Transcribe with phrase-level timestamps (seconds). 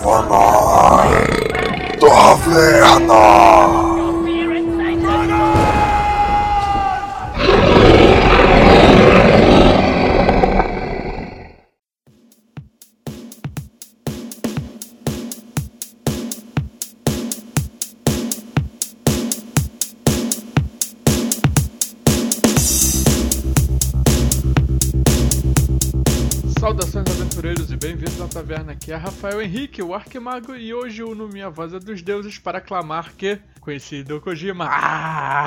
[0.00, 1.10] Mormon.
[2.00, 3.91] Duhovny rano!
[28.92, 33.14] É Rafael Henrique, o Arquimago, e hoje uno minha voz é dos deuses para clamar
[33.14, 34.66] que conheci Hideo Kojima.
[34.68, 35.46] Ah!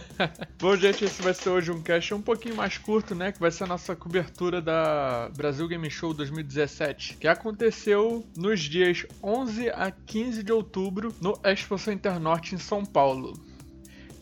[0.58, 3.32] Bom, gente, esse vai ser hoje um cast um pouquinho mais curto, né?
[3.32, 9.04] Que vai ser a nossa cobertura da Brasil Game Show 2017, que aconteceu nos dias
[9.22, 13.38] 11 a 15 de outubro no Expo Center Norte em São Paulo.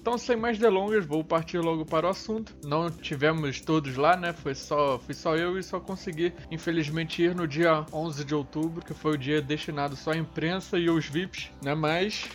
[0.05, 2.55] Então, sem mais delongas, vou partir logo para o assunto.
[2.63, 4.35] Não tivemos todos lá, né?
[4.35, 8.85] Foi só, fui só eu e só consegui, infelizmente, ir no dia 11 de outubro,
[8.85, 11.75] que foi o dia destinado só à imprensa e aos VIPs, né?
[11.75, 12.27] Mas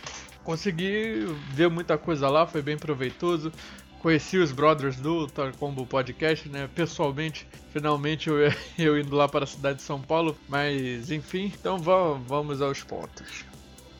[0.42, 3.52] consegui ver muita coisa lá, foi bem proveitoso.
[4.00, 6.68] Conheci os brothers do Combo Podcast, né?
[6.74, 8.36] Pessoalmente, finalmente eu,
[8.76, 10.36] eu indo lá para a cidade de São Paulo.
[10.48, 13.48] Mas, enfim, então vamos aos pontos.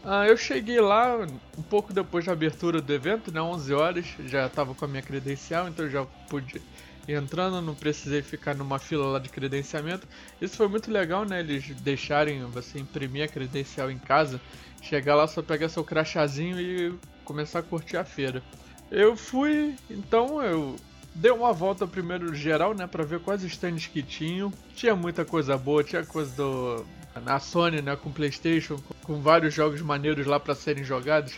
[0.03, 1.19] Ah, eu cheguei lá
[1.59, 3.41] um pouco depois da abertura do evento, né?
[3.41, 6.61] 11 horas, já estava com a minha credencial, então já pude
[7.07, 10.09] ir entrando, não precisei ficar numa fila lá de credenciamento.
[10.41, 11.41] Isso foi muito legal, né?
[11.41, 14.41] Eles deixarem você imprimir a credencial em casa,
[14.81, 18.43] chegar lá, só pegar seu crachazinho e começar a curtir a feira.
[18.91, 20.77] Eu fui, então eu
[21.15, 24.51] dei uma volta primeiro geral, né, para ver quais stands que tinham.
[24.75, 26.87] Tinha muita coisa boa, tinha coisa do
[27.25, 31.35] na Sony, né, com PlayStation, com vários jogos maneiros lá para serem jogados,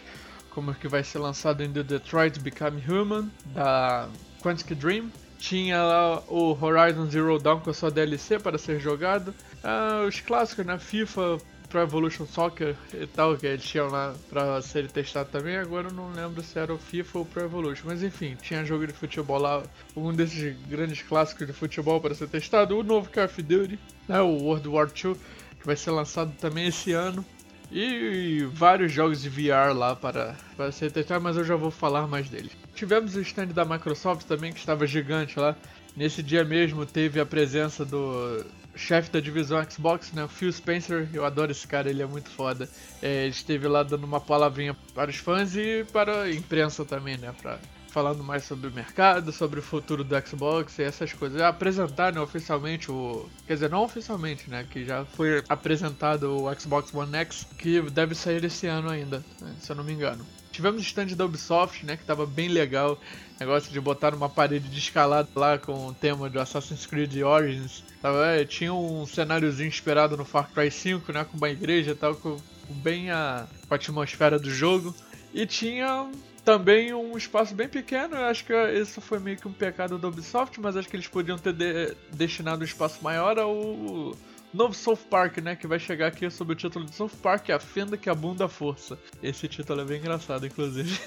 [0.51, 4.09] como o que vai ser lançado em The Detroit Become Human da
[4.43, 5.11] Quantic Dream.
[5.39, 9.35] Tinha lá o Horizon Zero Dawn com a sua DLC para ser jogado.
[9.65, 14.61] Ah, os clássicos, né, FIFA, Pro Evolution Soccer e tal, que eles tinham lá pra
[14.61, 15.57] ser testado também.
[15.57, 17.85] Agora eu não lembro se era o FIFA ou Pro Evolution.
[17.87, 19.63] Mas enfim, tinha jogo de futebol lá,
[19.97, 22.79] um desses grandes clássicos de futebol para ser testado.
[22.79, 25.17] O novo Call of Duty, né, o World War II
[25.63, 27.25] que vai ser lançado também esse ano.
[27.71, 32.07] E vários jogos de VR lá para, para ser testado, mas eu já vou falar
[32.07, 32.53] mais deles.
[32.75, 35.57] Tivemos o stand da Microsoft também, que estava gigante lá.
[35.97, 41.09] Nesse dia mesmo teve a presença do chefe da divisão Xbox, né, Phil Spencer.
[41.15, 42.69] Eu adoro esse cara, ele é muito foda.
[43.01, 47.17] É, ele esteve lá dando uma palavrinha para os fãs e para a imprensa também,
[47.17, 47.59] né, para
[47.93, 51.41] falando mais sobre o mercado, sobre o futuro do Xbox e essas coisas.
[51.43, 53.29] Apresentar né, oficialmente o.
[53.47, 54.67] Quer dizer, não oficialmente, né?
[54.69, 59.55] Que já foi apresentado o Xbox One X, que deve sair esse ano ainda, né,
[59.61, 60.25] se eu não me engano.
[60.51, 61.97] Tivemos o stand da Ubisoft, né?
[61.97, 62.99] Que tava bem legal.
[63.39, 67.83] Negócio de botar uma parede de escalada lá com o tema do Assassin's Creed Origins.
[68.01, 71.25] Tava, é, tinha um cenáriozinho inspirado no Far Cry 5, né?
[71.25, 72.37] Com uma igreja e tal, com,
[72.69, 74.95] bem a, com a atmosfera do jogo.
[75.33, 76.11] E tinha
[76.45, 78.17] também um espaço bem pequeno.
[78.17, 81.09] Eu acho que isso foi meio que um pecado da Ubisoft, mas acho que eles
[81.09, 84.15] podiam ter de destinado um espaço maior ao
[84.53, 85.57] novo South Park, né?
[85.57, 88.49] Que vai chegar aqui sob o título de South Park, A Fenda que abunda a
[88.49, 88.99] força.
[89.23, 90.99] Esse título é bem engraçado, inclusive.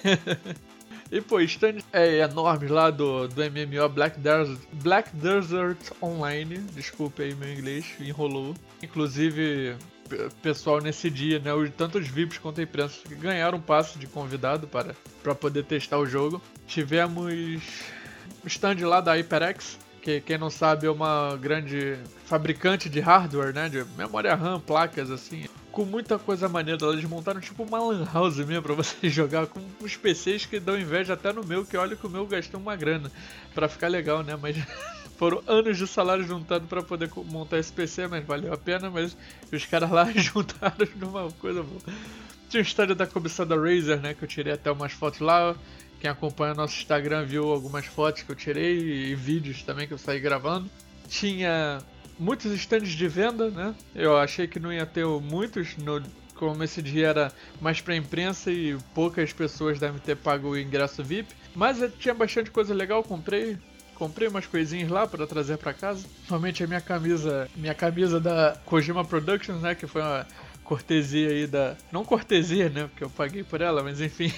[1.12, 6.58] e pô, stand é, enormes lá do, do MMO Black Desert, Black Desert Online.
[6.74, 8.56] Desculpe aí meu inglês, enrolou.
[8.82, 9.76] Inclusive,
[10.42, 11.52] pessoal nesse dia, né?
[11.78, 15.64] Tanto os VIPs quanto a imprensa que ganharam um passe de convidado para, para poder
[15.64, 16.42] testar o jogo.
[16.68, 17.62] Tivemos
[18.46, 23.68] stand lá da HyperX, que quem não sabe é uma grande fabricante de hardware, né?
[23.70, 25.46] De memória RAM, placas assim.
[25.72, 29.60] Com muita coisa maneira, eles montaram tipo uma lan house mesmo pra você jogar com
[29.82, 32.76] uns PCs que dão inveja até no meu, que olha que o meu gastou uma
[32.76, 33.12] grana
[33.54, 34.38] para ficar legal, né?
[34.40, 34.56] Mas
[35.18, 39.16] foram anos de salário juntado para poder montar esse PC, mas valeu a pena, mas
[39.52, 41.82] os caras lá juntaram numa coisa boa.
[42.50, 45.56] Tinha uma história da cobiçada Razer, né, que eu tirei até umas fotos lá.
[46.00, 49.94] Quem acompanha o nosso Instagram viu algumas fotos que eu tirei e vídeos também que
[49.94, 50.70] eu saí gravando.
[51.08, 51.82] Tinha
[52.20, 53.74] muitos stands de venda, né?
[53.94, 56.04] Eu achei que não ia ter muitos, no,
[56.36, 61.04] como esse dia era mais pra imprensa e poucas pessoas devem ter pago o ingresso
[61.04, 61.34] VIP.
[61.56, 63.58] Mas tinha bastante coisa legal, comprei
[63.96, 66.06] comprei umas coisinhas lá para trazer para casa.
[66.28, 70.28] Somente a minha camisa, minha camisa da Kojima Productions, né, que foi uma
[70.64, 74.32] cortesia aí da, não cortesia, né, porque eu paguei por ela, mas enfim.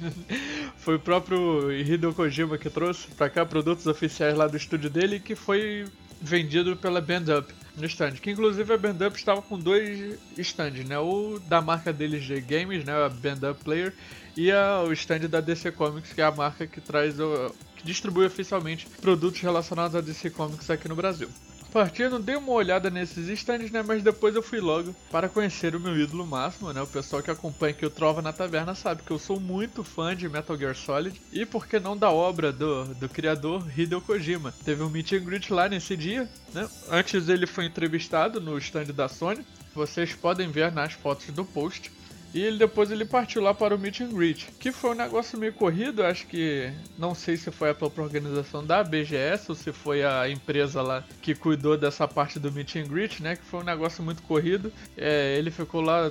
[0.78, 5.20] foi o próprio Hideo Kojima que trouxe para cá produtos oficiais lá do estúdio dele
[5.20, 5.84] que foi
[6.20, 8.12] vendido pela Band Up no stand.
[8.12, 10.98] Que inclusive a Band Up estava com dois stands, né?
[10.98, 12.92] O da marca deles de games, né?
[12.92, 13.92] A Band Up Player,
[14.36, 17.54] e a, o stand da DC Comics, que é a marca que traz o,
[17.84, 21.28] distribui oficialmente produtos relacionados a DC Comics aqui no Brasil.
[21.72, 23.82] Partindo, dei uma olhada nesses stands, né?
[23.82, 26.82] Mas depois eu fui logo para conhecer o meu ídolo máximo, né?
[26.82, 30.14] O pessoal que acompanha aqui o Trova na Taverna sabe que eu sou muito fã
[30.14, 34.52] de Metal Gear Solid e por que não da obra do, do criador Hideo Kojima.
[34.62, 36.68] Teve um meet and greet lá nesse dia, né?
[36.90, 39.42] Antes ele foi entrevistado no stand da Sony.
[39.74, 41.90] Vocês podem ver nas fotos do post.
[42.34, 45.38] E ele, depois ele partiu lá para o Meet and Greet, que foi um negócio
[45.38, 49.72] meio corrido, acho que não sei se foi a própria organização da BGS ou se
[49.72, 53.60] foi a empresa lá que cuidou dessa parte do Meet and Greet, né, que foi
[53.60, 54.72] um negócio muito corrido.
[54.96, 56.10] É, ele ficou lá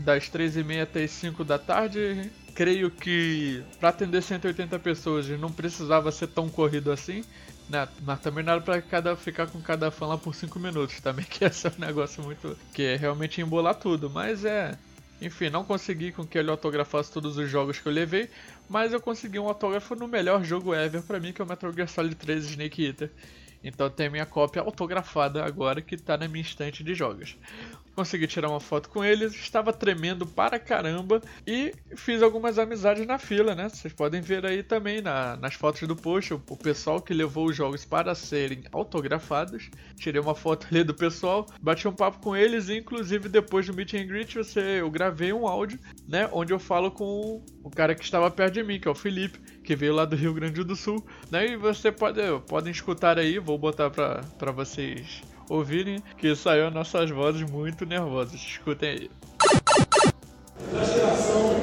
[0.00, 2.30] das 3h30 até as 5 da tarde.
[2.54, 7.22] Creio que para atender 180 pessoas não precisava ser tão corrido assim.
[7.68, 7.86] Né?
[8.02, 11.24] Mas também não era pra cada, ficar com cada fã lá por 5 minutos também,
[11.30, 12.58] que esse é um negócio muito.
[12.74, 14.10] que é realmente embolar tudo.
[14.10, 14.76] Mas é.
[15.20, 18.30] Enfim, não consegui com que ele autografasse todos os jogos que eu levei,
[18.68, 21.72] mas eu consegui um autógrafo no melhor jogo ever para mim, que é o Metal
[21.72, 23.10] Gear Solid 3 Snake Eater.
[23.62, 27.36] Então tem minha cópia autografada agora que tá na minha estante de jogos.
[28.00, 33.18] Consegui tirar uma foto com eles, estava tremendo para caramba e fiz algumas amizades na
[33.18, 33.68] fila, né?
[33.68, 37.48] Vocês podem ver aí também na, nas fotos do post o, o, pessoal que levou
[37.48, 39.68] os jogos para serem autografados.
[39.96, 43.74] Tirei uma foto ali do pessoal, bati um papo com eles e inclusive depois do
[43.74, 46.26] meet and greet você, eu gravei um áudio, né?
[46.32, 49.38] Onde eu falo com o cara que estava perto de mim, que é o Felipe,
[49.62, 51.48] que veio lá do Rio Grande do Sul, né?
[51.48, 52.18] E você pode,
[52.48, 58.34] podem escutar aí, vou botar para vocês ouvirem que saiu nossas vozes muito nervosas.
[58.34, 59.10] Escutem aí.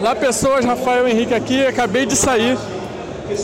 [0.01, 2.57] Lá pessoas, Rafael Henrique aqui, acabei de sair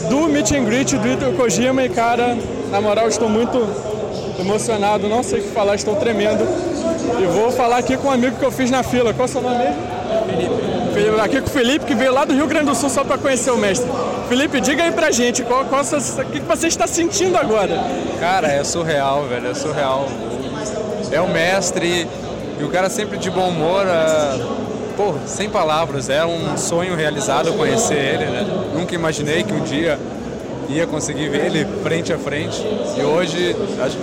[0.10, 2.38] do meet and greet do Ito Kojima e cara,
[2.70, 3.58] na moral estou muito
[4.40, 6.44] emocionado, não sei o que falar, estou tremendo.
[7.22, 9.14] E vou falar aqui com um amigo que eu fiz na fila.
[9.14, 9.64] Qual é o seu nome?
[10.94, 11.20] Felipe.
[11.22, 13.52] Aqui com o Felipe, que veio lá do Rio Grande do Sul só para conhecer
[13.52, 13.90] o mestre.
[14.28, 17.78] Felipe, diga aí pra gente, qual, qual, o que você está sentindo agora?
[18.20, 20.08] Cara, é surreal, velho, é surreal
[21.14, 22.08] é o mestre
[22.60, 23.86] e o cara sempre de bom humor.
[23.86, 28.46] Uh, pô, sem palavras, é um sonho realizado conhecer ele, né?
[28.74, 30.00] Nunca imaginei que um dia
[30.70, 32.66] ia conseguir ver ele frente a frente.
[32.98, 33.56] E hoje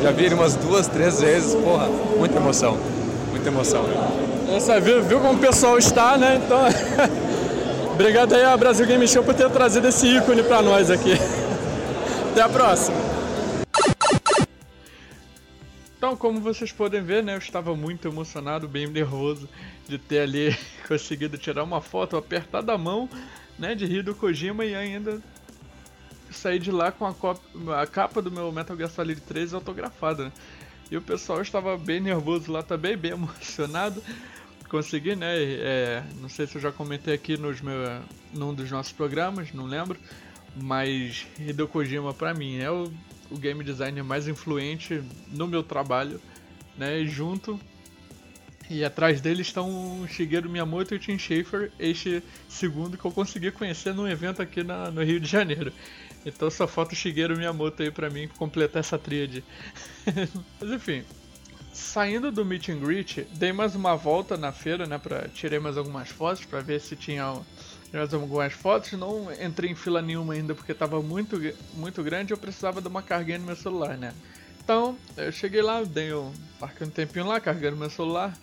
[0.03, 1.55] já vi ele umas duas, três vezes.
[1.55, 2.77] Porra, muita emoção.
[3.31, 3.85] Muita emoção.
[4.53, 6.41] Você viu, viu como o pessoal está, né?
[6.45, 6.61] Então.
[8.01, 11.13] Obrigado aí a Brasil Game Show por ter trazido esse ícone para nós aqui.
[12.31, 12.97] Até a próxima.
[15.99, 19.47] Então, como vocês podem ver, né, eu estava muito emocionado, bem nervoso
[19.87, 20.57] de ter ali
[20.89, 23.07] conseguido tirar uma foto apertada a mão,
[23.59, 25.21] né, de Hideo Kojima e ainda
[26.31, 30.25] sair de lá com a, a, capa do meu Metal Gear Solid 3 autografada.
[30.25, 30.33] Né?
[30.91, 34.03] E o pessoal estava bem nervoso lá também, bem emocionado.
[34.71, 35.35] Consegui, né?
[35.35, 37.75] É, não sei se eu já comentei aqui nos meu,
[38.33, 39.99] num dos nossos programas, não lembro.
[40.57, 42.91] Mas Hideo Kojima pra mim é o
[43.31, 46.21] o game designer mais influente no meu trabalho,
[46.77, 47.05] né?
[47.05, 47.59] Junto
[48.69, 53.95] e atrás dele estão Shigeru Miyamoto e Tim Schafer, este segundo que eu consegui conhecer
[53.95, 55.73] num evento aqui na, no Rio de Janeiro.
[56.25, 59.43] Então só falta o Shigeru Miyamoto aí pra mim completar essa tríade.
[60.61, 61.05] Mas enfim,
[61.73, 65.77] saindo do meet and greet, dei mais uma volta na feira, né, pra, tirei mais
[65.77, 67.41] algumas fotos para ver se tinha
[67.93, 71.37] mais algumas fotos, não entrei em fila nenhuma ainda porque estava muito,
[71.75, 74.15] muito grande eu precisava de uma carguinha no meu celular, né?
[74.63, 78.37] Então, eu cheguei lá, dei um, marquei um tempinho lá, carregando meu celular.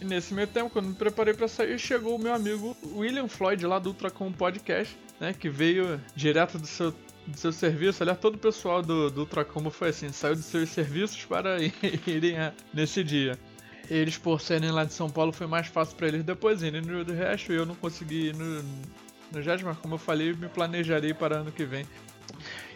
[0.00, 3.66] E nesse meio tempo, quando me preparei para sair, chegou o meu amigo William Floyd
[3.66, 5.34] lá do Ultracom Podcast, né?
[5.34, 6.94] Que veio direto do seu,
[7.26, 8.02] do seu serviço.
[8.02, 11.56] Aliás, todo o pessoal do, do Ultracombo foi assim, saiu dos seus serviços para
[12.06, 12.36] irem
[12.72, 13.38] nesse dia
[13.90, 17.04] eles, por serem lá de São Paulo, foi mais fácil para eles depois irem no
[17.12, 17.52] resto.
[17.52, 18.62] Eu não consegui ir no,
[19.32, 21.86] no Jazz, mas como eu falei, me planejarei para ano que vem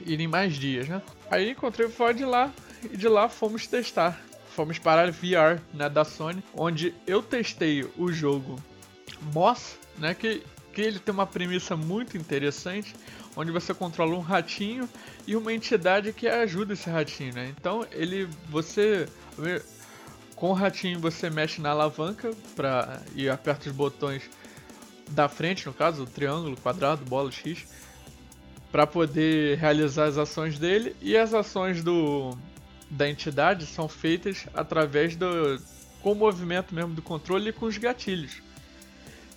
[0.04, 1.02] ir em mais dias, né?
[1.30, 2.52] Aí encontrei o Ford lá
[2.84, 4.20] e de lá fomos testar.
[4.54, 8.60] Fomos para a VR né, da Sony, onde eu testei o jogo
[9.32, 10.14] Moss, né?
[10.14, 10.42] Que,
[10.78, 12.94] que ele tem uma premissa muito interessante,
[13.36, 14.88] onde você controla um ratinho
[15.26, 17.52] e uma entidade que ajuda esse ratinho, né?
[17.58, 19.08] Então ele, você
[20.36, 24.30] com o ratinho você mexe na alavanca pra, e aperta os botões
[25.08, 27.66] da frente, no caso, o triângulo, quadrado, bola, X,
[28.70, 30.94] para poder realizar as ações dele.
[31.02, 32.38] E as ações do,
[32.88, 35.60] da entidade são feitas através do
[36.00, 38.46] com o movimento mesmo do controle e com os gatilhos.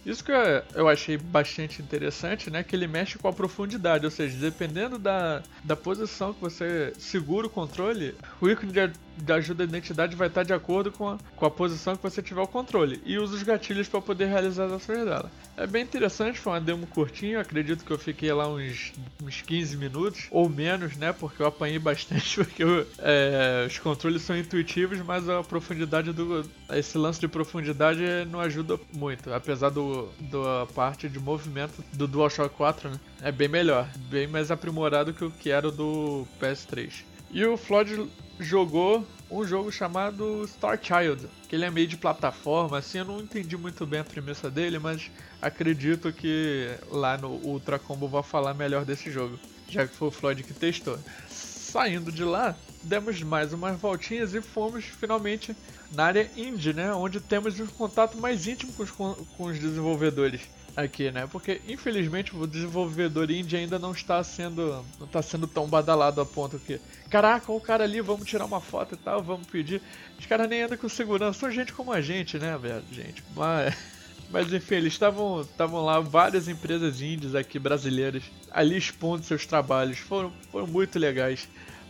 [0.06, 0.32] Isso que
[0.74, 2.64] eu achei bastante interessante, né?
[2.64, 7.46] Que ele mexe com a profundidade, ou seja, dependendo da, da posição que você segura
[7.46, 8.80] o controle, o ícone de
[9.18, 12.22] da ajuda de identidade vai estar de acordo com a, com a posição que você
[12.22, 13.02] tiver o controle.
[13.06, 15.32] E usa os gatilhos para poder realizar as ações dela.
[15.58, 19.78] É bem interessante, foi uma demo curtinho, acredito que eu fiquei lá uns, uns 15
[19.78, 21.14] minutos, ou menos, né?
[21.14, 26.44] Porque eu apanhei bastante, porque eu, é, os controles são intuitivos, mas a profundidade do.
[26.72, 29.32] Esse lance de profundidade não ajuda muito.
[29.34, 33.00] Apesar do, da parte de movimento do DualShock 4, né?
[33.22, 37.04] É bem melhor, bem mais aprimorado que o que era do PS3.
[37.34, 38.10] E o Floyd
[38.42, 43.20] jogou um jogo chamado Star Child, que ele é meio de plataforma, assim, eu não
[43.20, 45.10] entendi muito bem a premissa dele, mas
[45.42, 50.12] acredito que lá no Ultra Combo vai falar melhor desse jogo, já que foi o
[50.12, 50.98] Floyd que testou.
[51.30, 55.56] Saindo de lá, demos mais umas voltinhas e fomos finalmente
[55.94, 60.42] na área indie, né, onde temos um contato mais íntimo com os, com os desenvolvedores
[60.76, 61.28] aqui, né?
[61.32, 66.26] Porque infelizmente o desenvolvedor indie ainda não está sendo não está sendo tão badalado a
[66.26, 69.82] ponto que, caraca, o cara ali, vamos tirar uma foto e tal, vamos pedir.
[70.20, 73.24] Os caras nem andam com segurança, são gente como a gente, né, velho, gente.
[73.36, 73.76] Mas
[74.32, 79.98] mas enfim, eles estavam estavam lá várias empresas indies aqui brasileiras ali expondo seus trabalhos.
[80.00, 81.48] Foram foram muito legais.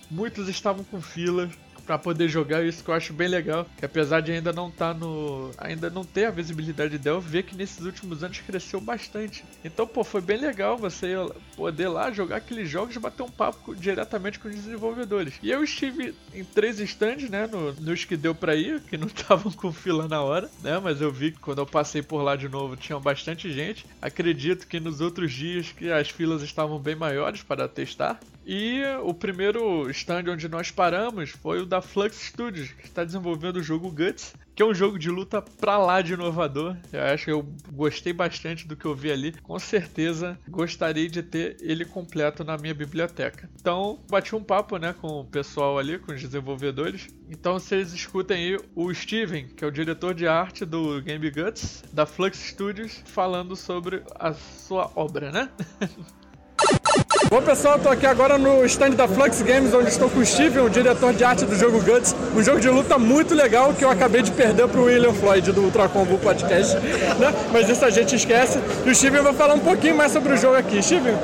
[0.10, 1.50] Muitos estavam com fila
[1.86, 4.94] para poder jogar isso que eu acho bem legal, que apesar de ainda não tá
[4.94, 9.44] no, ainda não ter a visibilidade dela, ver que nesses últimos anos cresceu bastante.
[9.64, 11.16] Então, pô, foi bem legal você
[11.56, 15.34] poder lá jogar aqueles jogos e bater um papo diretamente com os desenvolvedores.
[15.42, 19.08] E eu estive em três stands, né, no, nos que deu para ir, que não
[19.14, 22.36] estavam com fila na hora, né, mas eu vi que quando eu passei por lá
[22.36, 23.86] de novo tinha bastante gente.
[24.02, 28.20] Acredito que nos outros dias que as filas estavam bem maiores para testar.
[28.46, 33.56] E o primeiro stand onde nós paramos foi o da Flux Studios, que está desenvolvendo
[33.56, 36.76] o jogo Guts, que é um jogo de luta pra lá de inovador.
[36.92, 39.32] Eu acho que eu gostei bastante do que eu vi ali.
[39.42, 43.50] Com certeza gostaria de ter ele completo na minha biblioteca.
[43.56, 47.08] Então, bati um papo né, com o pessoal ali, com os desenvolvedores.
[47.30, 51.86] Então, vocês escutem aí o Steven, que é o diretor de arte do Game Guts,
[51.94, 55.50] da Flux Studios, falando sobre a sua obra, né?
[57.32, 60.66] Bom pessoal, estou aqui agora no stand da Flux Games, onde estou com o Steven,
[60.66, 62.14] o diretor de arte do jogo Guts.
[62.36, 65.50] Um jogo de luta muito legal que eu acabei de perder para o William Floyd
[65.54, 67.34] do Ultra Combo Podcast, né?
[67.54, 68.60] Mas isso a gente esquece.
[68.86, 70.84] E o Steven vai falar um pouquinho mais sobre o jogo aqui.
[70.84, 71.16] Steven,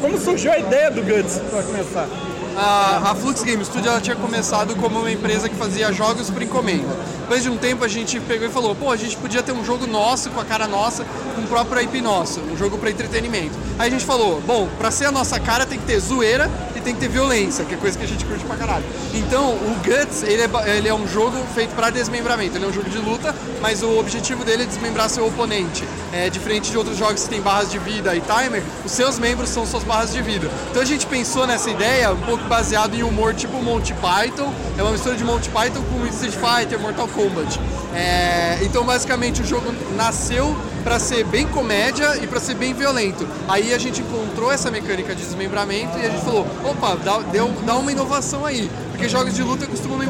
[0.00, 2.08] como surgiu a ideia do Guts para começar?
[2.56, 6.42] A, a Flux Game Studio ela tinha começado como uma empresa que fazia jogos por
[6.42, 6.94] encomenda.
[7.20, 9.64] Depois de um tempo a gente pegou e falou, pô, a gente podia ter um
[9.64, 13.54] jogo nosso, com a cara nossa, com o próprio IP nosso, um jogo para entretenimento.
[13.78, 16.80] Aí a gente falou, bom, para ser a nossa cara tem que ter zoeira e
[16.80, 18.84] tem que ter violência, que é coisa que a gente curte pra caralho.
[19.14, 22.72] Então, o Guts, ele é, ele é um jogo feito para desmembramento, ele é um
[22.72, 25.84] jogo de luta, mas o objetivo dele é desmembrar seu oponente.
[26.12, 29.48] É diferente de outros jogos que tem barras de vida e timer, os seus membros
[29.48, 30.50] são suas barras de vida.
[30.70, 34.82] Então a gente pensou nessa ideia um pouco baseado em humor tipo Monty Python, é
[34.82, 37.60] uma mistura de Monty Python com Street Fighter, Mortal Kombat.
[37.94, 43.26] É, então basicamente o jogo nasceu para ser bem comédia e para ser bem violento.
[43.48, 44.02] Aí a gente
[44.34, 48.44] encontrou essa mecânica de desmembramento e a gente falou, opa, dá, deu, dá uma inovação
[48.44, 48.68] aí.
[48.90, 50.00] Porque jogos de luta costumam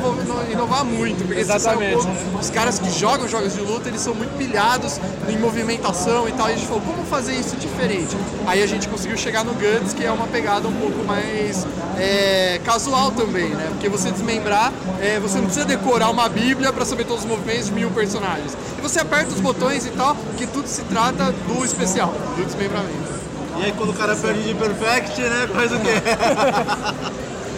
[0.50, 1.26] inovar muito.
[1.26, 2.06] Porque Exatamente.
[2.06, 6.32] Um os caras que jogam jogos de luta, eles são muito pilhados em movimentação e
[6.32, 6.48] tal.
[6.48, 8.16] E a gente falou, como fazer isso diferente?
[8.46, 11.66] Aí a gente conseguiu chegar no Guts, que é uma pegada um pouco mais
[11.98, 13.68] é, casual também, né?
[13.70, 17.66] Porque você desmembrar, é, você não precisa decorar uma bíblia para saber todos os movimentos
[17.66, 18.56] de mil personagens.
[18.78, 23.23] E você aperta os botões e tal, que tudo se trata do especial, do desmembramento.
[23.58, 25.48] E aí quando o cara perde de perfect, né?
[25.54, 25.94] Faz o quê?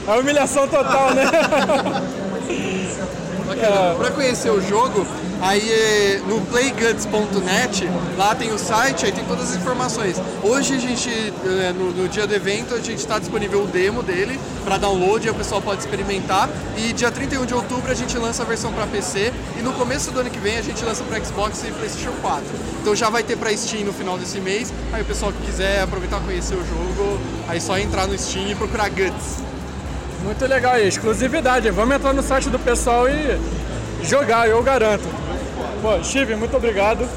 [0.07, 1.25] A humilhação total, né?
[3.47, 3.95] Bacana.
[3.95, 5.07] Pra conhecer o jogo,
[5.41, 10.17] aí é no playguts.net, lá tem o site, aí tem todas as informações.
[10.43, 14.03] Hoje a gente, é, no, no dia do evento, a gente está disponível o demo
[14.03, 16.49] dele para download, e o pessoal pode experimentar.
[16.77, 20.11] E dia 31 de outubro a gente lança a versão para PC e no começo
[20.11, 22.45] do ano que vem a gente lança para Xbox e PlayStation 4.
[22.81, 24.73] Então já vai ter para Steam no final desse mês.
[24.93, 28.55] Aí o pessoal que quiser aproveitar conhecer o jogo, aí só entrar no Steam e
[28.55, 29.45] procurar Guts.
[30.25, 31.71] Muito legal aí, exclusividade.
[31.71, 33.39] Vamos entrar no site do pessoal e
[34.03, 35.26] jogar, eu garanto.
[35.87, 37.09] Pô, Steven, muito obrigado.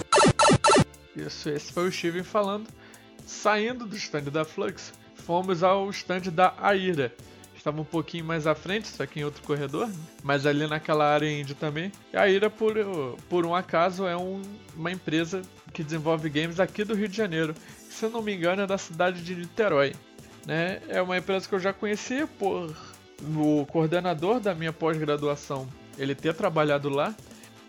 [1.15, 2.67] Isso, esse foi o Steven falando.
[3.25, 7.11] Saindo do stand da Flux, fomos ao stand da Aira.
[7.57, 9.89] Estava um pouquinho mais à frente, só que em outro corredor,
[10.21, 11.91] mas ali naquela área indie também.
[12.13, 12.75] E a Aira, por,
[13.27, 14.39] por um acaso, é um,
[14.77, 15.41] uma empresa
[15.73, 17.55] que desenvolve games aqui do Rio de Janeiro.
[17.89, 19.95] Se eu não me engano, é da cidade de Niterói.
[20.45, 20.79] Né?
[20.89, 22.71] É uma empresa que eu já conhecia por
[23.35, 27.15] o coordenador da minha pós-graduação ele ter trabalhado lá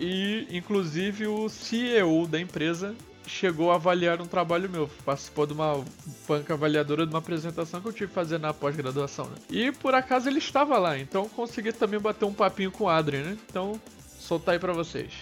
[0.01, 2.95] e inclusive o CEO da empresa
[3.27, 4.91] chegou a avaliar um trabalho meu.
[5.05, 5.85] Participou de uma
[6.29, 9.27] banca avaliadora de uma apresentação que eu tive que fazer na pós-graduação.
[9.27, 9.37] Né?
[9.51, 13.23] E por acaso ele estava lá, então consegui também bater um papinho com o Adrien,
[13.23, 13.39] né?
[13.49, 13.81] Então,
[14.19, 15.13] soltar aí pra vocês.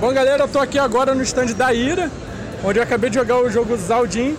[0.00, 2.10] Bom, galera, eu tô aqui agora no stand da Ira,
[2.64, 4.36] onde eu acabei de jogar o jogo Zaldin,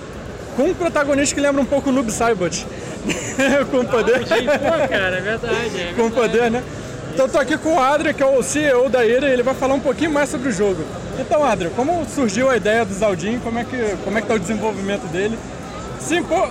[0.56, 2.66] com um protagonista que lembra um pouco o Noob Saibot.
[3.72, 4.20] com poder.
[4.20, 5.82] Pô, cara, é verdade.
[5.82, 6.64] É com poder, né?
[7.20, 9.54] Então tô aqui com o Adria, que é o CEO da Ira, e ele vai
[9.54, 10.86] falar um pouquinho mais sobre o jogo.
[11.20, 13.40] Então, Adria, como surgiu a ideia do Zaldin?
[13.40, 15.38] Como é que, como é que tá o desenvolvimento dele?
[16.00, 16.48] Sim, pou,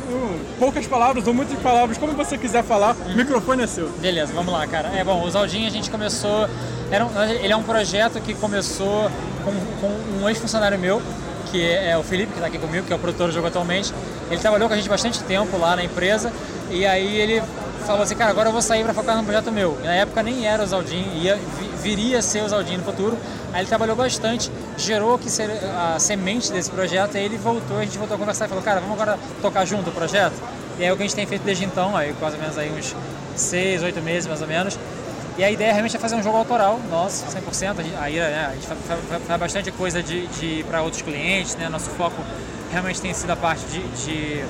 [0.59, 3.89] poucas palavras ou muitas palavras, como você quiser falar, o microfone é seu.
[3.93, 4.91] Beleza, vamos lá, cara.
[4.91, 6.47] É bom, o Zaldin a gente começou.
[6.91, 9.11] Era um, ele é um projeto que começou
[9.47, 11.01] com, com um ex-funcionário meu,
[11.51, 13.91] que é o Felipe, que está aqui comigo, que é o produtor do jogo atualmente.
[14.31, 16.31] Ele trabalhou com a gente bastante tempo lá na empresa
[16.71, 17.43] e aí ele
[17.89, 19.79] falou assim, cara, agora eu vou sair para focar num projeto meu.
[19.83, 21.39] E na época nem era o Zaldin, ia,
[21.83, 23.17] viria a ser o Zaldin no futuro.
[23.53, 27.85] Aí ele trabalhou bastante, gerou que ser a semente desse projeto, aí ele voltou, a
[27.85, 30.35] gente voltou a conversar e falou, cara, vamos agora tocar junto o projeto?
[30.79, 32.95] E é o que a gente tem feito desde então, aí quase menos aí uns
[33.35, 34.79] seis, oito meses mais ou menos.
[35.39, 37.79] E a ideia realmente é fazer um jogo autoral, nosso, 100%.
[37.79, 41.69] A gente, aí, né, a gente faz, bastante coisa de, de para outros clientes, né?
[41.69, 42.17] Nosso foco
[42.73, 44.45] realmente tem sido a parte de, de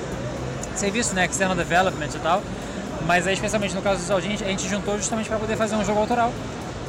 [0.75, 1.25] serviço, né?
[1.25, 2.41] External development e tal.
[3.09, 5.83] Mas aí, especialmente no caso do Zaldin, a gente juntou justamente para poder fazer um
[5.83, 6.31] jogo autoral.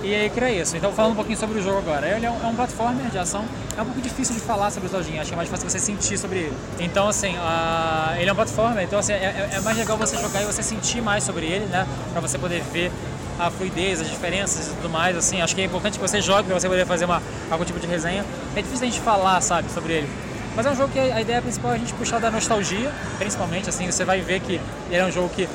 [0.02, 0.76] E aí cria isso.
[0.76, 2.06] Então, falando um pouquinho sobre o jogo agora.
[2.08, 3.42] Ele é um, é um platformer de ação.
[3.74, 5.18] É um pouco difícil de falar sobre o Zaldin.
[5.18, 6.56] Acho que é mais fácil você sentir sobre ele.
[6.78, 8.84] Então, assim, uh, ele é um platformer.
[8.84, 11.86] Então, assim, é, é, mais legal você jogar e você sentir mais sobre ele, né?
[12.12, 12.92] Para você poder ver
[13.38, 16.48] a fluidez, as diferenças e tudo mais, assim, acho que é importante que você jogue
[16.48, 18.26] para você poder fazer uma, algum tipo de resenha.
[18.54, 20.10] É difícil a gente falar, sabe, sobre ele.
[20.54, 23.70] Mas é um jogo que a ideia principal é a gente puxar da nostalgia, principalmente,
[23.70, 24.60] assim, você vai ver que
[24.90, 25.48] ele é um jogo que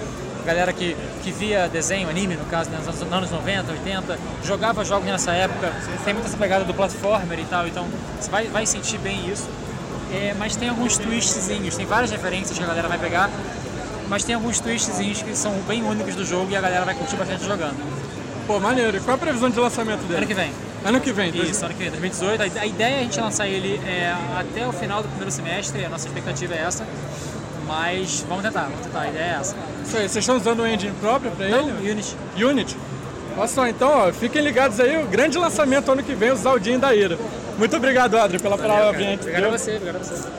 [0.45, 5.05] galera que, que via desenho, anime, no caso, né, nos anos 90, 80, jogava jogos
[5.05, 5.73] nessa época,
[6.03, 7.87] tem muita essa pegada do platformer e tal, então
[8.19, 9.47] você vai, vai sentir bem isso.
[10.13, 13.29] É, mas tem alguns twistzinhos, tem várias referências que a galera vai pegar
[14.07, 17.15] mas tem alguns twistzinhos que são bem únicos do jogo e a galera vai curtir
[17.15, 17.75] bastante jogando.
[18.45, 18.97] Pô, maneiro.
[18.97, 20.17] E qual é a previsão de lançamento dele?
[20.17, 20.51] Ano que vem.
[20.85, 22.59] Ano que vem, Isso, ano que vem, 2018.
[22.59, 25.89] A ideia é a gente lançar ele é, até o final do primeiro semestre, a
[25.89, 26.85] nossa expectativa é essa.
[27.65, 29.55] Mas vamos tentar, vamos tentar, a ideia é essa.
[29.83, 31.55] Isso aí, vocês estão usando o engine próprio para ele?
[31.55, 32.15] Não, Unity.
[32.37, 32.77] Unity?
[33.37, 36.79] Olha só, então, ó, fiquem ligados aí, o grande lançamento ano que vem, o Zaldinho
[36.79, 37.17] da Ira.
[37.57, 39.01] Muito obrigado, Adri, pela palavra.
[39.01, 40.29] Obrigado a você, obrigado a você.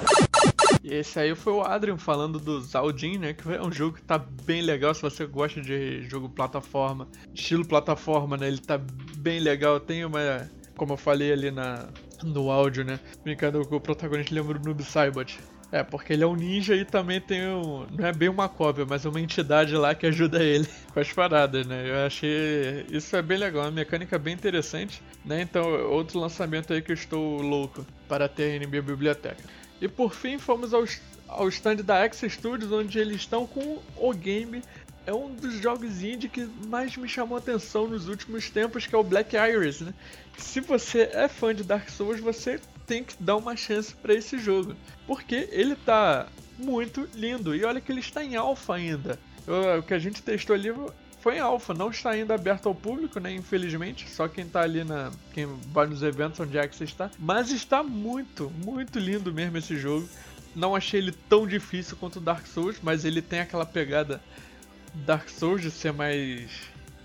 [0.83, 3.33] E esse aí foi o Adrian falando do Zaldin, né?
[3.33, 7.67] Que é um jogo que tá bem legal se você gosta de jogo plataforma, estilo
[7.67, 8.47] plataforma, né?
[8.47, 8.81] Ele tá
[9.17, 9.81] bem legal.
[9.81, 11.87] Tem uma, como eu falei ali na,
[12.23, 13.01] no áudio, né?
[13.25, 15.39] Brincando com o protagonista lembra o Noob Saibot.
[15.77, 17.87] É, porque ele é um ninja e também tem um.
[17.91, 21.67] Não é bem uma cópia, mas uma entidade lá que ajuda ele com as paradas,
[21.67, 21.91] né?
[21.91, 22.87] Eu achei.
[22.91, 25.43] Isso é bem legal, uma mecânica bem interessante, né?
[25.43, 29.43] Então, outro lançamento aí que eu estou louco para ter em minha biblioteca.
[29.79, 30.85] E por fim fomos ao,
[31.29, 34.63] ao stand da X Studios, onde eles estão com o game.
[35.07, 38.99] É um dos jogos indie que mais me chamou atenção nos últimos tempos, que é
[38.99, 39.95] o Black Iris, né?
[40.37, 44.39] Se você é fã de Dark Souls, você tem que dar uma chance para esse
[44.39, 44.75] jogo,
[45.07, 49.19] porque ele tá muito lindo e olha que ele está em alfa ainda.
[49.79, 50.73] O que a gente testou ali
[51.21, 53.33] foi em alfa, não está ainda aberto ao público, né?
[53.33, 55.13] Infelizmente, só quem está ali na.
[55.33, 57.11] quem vai nos eventos onde é que você está.
[57.19, 60.09] Mas está muito, muito lindo mesmo esse jogo.
[60.55, 64.21] Não achei ele tão difícil quanto o Dark Souls, mas ele tem aquela pegada
[65.05, 66.51] Dark Souls de ser mais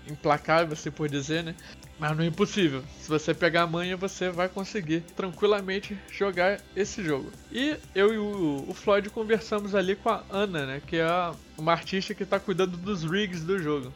[0.08, 1.54] implacável, se por dizer, né?
[1.98, 2.82] Mas não é impossível.
[2.98, 7.30] Se você pegar a manha, você vai conseguir tranquilamente jogar esse jogo.
[7.52, 10.82] E eu e o, o Floyd conversamos ali com a Ana, né?
[10.84, 13.92] Que é uma artista que está cuidando dos rigs do jogo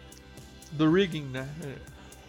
[0.73, 1.49] do rigging, né?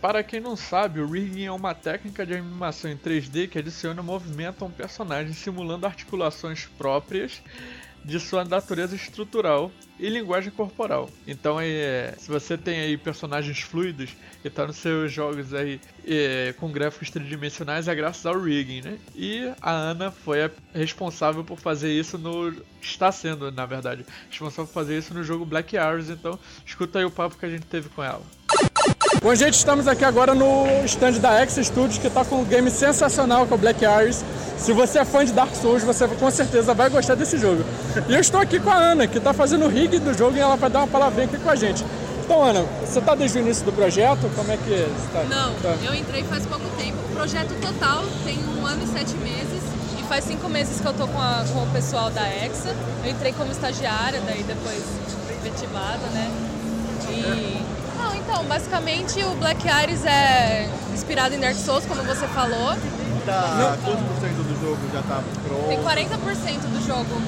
[0.01, 4.01] Para quem não sabe, o rigging é uma técnica de animação em 3D que adiciona
[4.03, 7.41] movimento a um personagem simulando articulações próprias
[8.07, 11.09] de sua natureza estrutural e linguagem corporal.
[11.27, 14.11] Então, é, se você tem aí personagens fluidos
[14.45, 18.97] e tá nos seus jogos aí é, com gráficos tridimensionais, é graças ao rigging, né?
[19.13, 22.53] E a Ana foi a responsável por fazer isso no.
[22.81, 26.09] Está sendo, na verdade, responsável por fazer isso no jogo Black Arrows.
[26.09, 28.21] Então, escuta aí o papo que a gente teve com ela.
[29.21, 32.69] Bom, gente, estamos aqui agora no stand da X Studios, que está com um game
[32.69, 34.23] sensacional com o Black Iris.
[34.57, 37.63] Se você é fã de Dark Souls, você com certeza vai gostar desse jogo.
[38.07, 40.39] E eu estou aqui com a Ana, que está fazendo o rig do jogo e
[40.39, 41.85] ela vai dar uma palavrinha aqui com a gente.
[42.23, 44.29] Então, Ana, você está desde o início do projeto?
[44.35, 45.23] Como é que está?
[45.23, 45.75] Não, tá.
[45.85, 46.97] eu entrei faz pouco tempo.
[47.09, 49.63] O projeto total tem um ano e sete meses.
[49.97, 51.19] E faz cinco meses que eu tô com,
[51.53, 52.75] com o pessoal da EXA.
[53.05, 54.83] Eu entrei como estagiária, daí depois
[55.31, 56.29] efetivada, né?
[57.09, 57.76] E...
[57.97, 62.75] Não, então, basicamente o Black Iris é inspirado em Dark Souls, como você falou.
[63.25, 63.77] tá.
[63.83, 65.23] Quantos por cento do jogo já tá
[65.67, 65.89] Tem pronto?
[65.89, 67.21] 40% do jogo.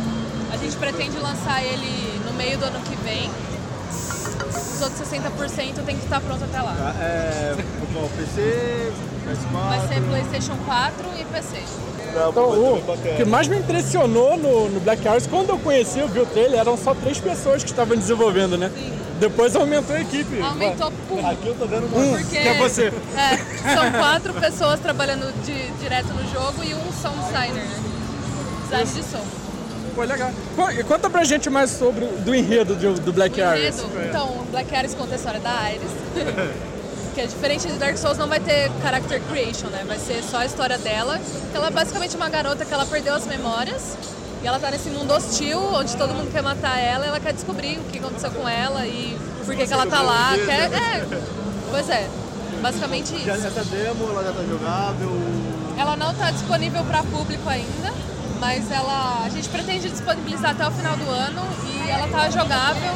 [0.51, 3.29] A gente pretende lançar ele no meio do ano que vem.
[4.49, 6.73] Os outros 60% tem que estar pronto até lá.
[6.73, 7.55] Tá, É.
[7.93, 8.91] Bom, PC,
[9.27, 9.67] PS4.
[9.67, 11.58] Vai ser PlayStation 4 e PC.
[12.15, 16.08] Não, Então, o que mais me impressionou no, no Black Hours, quando eu conheci, eu
[16.08, 18.71] vi o trailer, eram só três pessoas que estavam desenvolvendo, né?
[19.19, 20.41] Depois aumentou a equipe.
[20.41, 22.17] Aumentou pum, Aqui eu tô vendo uma.
[22.17, 22.86] porque que é você.
[23.15, 27.79] é, são quatro pessoas trabalhando de- direto no jogo e um sound designer, né?
[28.63, 29.23] Design de som.
[29.95, 30.32] Pô, legal.
[30.77, 34.93] E conta pra gente mais sobre do enredo do, do Black enredo, então, Black Ares
[34.93, 35.91] conta a história da Iris.
[37.15, 39.84] que é diferente de Dark Souls, não vai ter character creation, né?
[39.86, 41.19] Vai ser só a história dela.
[41.51, 43.97] Que ela é basicamente uma garota que ela perdeu as memórias.
[44.41, 47.06] E ela tá nesse mundo hostil, onde todo mundo quer matar ela.
[47.06, 50.02] E ela quer descobrir o que aconteceu com ela e por que, que ela tá
[50.02, 50.34] lá.
[50.45, 51.06] Quer, é,
[51.69, 52.08] pois é,
[52.62, 53.47] basicamente Já isso.
[53.47, 55.10] essa demo, ela já tá jogável.
[55.78, 57.93] Ela não está disponível para público ainda,
[58.39, 62.93] mas ela a gente pretende disponibilizar até o final do ano e ela tá jogável.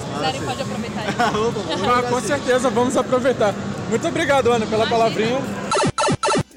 [0.00, 1.08] Se quiserem, pode aproveitar aí.
[1.88, 3.54] Ah, com certeza, vamos aproveitar.
[3.90, 4.98] Muito obrigado, Ana, pela Imagina.
[4.98, 5.67] palavrinha.